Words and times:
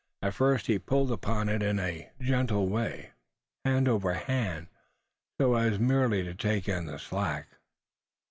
At 0.23 0.33
first 0.33 0.65
he 0.65 0.79
pulled 0.79 1.11
upon 1.11 1.47
it 1.47 1.61
in 1.61 1.77
a 1.79 2.09
gentle 2.19 2.67
way 2.67 3.11
hand 3.63 3.87
over 3.87 4.15
hand 4.15 4.65
so 5.39 5.53
as 5.53 5.77
merely 5.77 6.23
to 6.23 6.33
take 6.33 6.67
in 6.67 6.87
the 6.87 6.97
slack. 6.97 7.49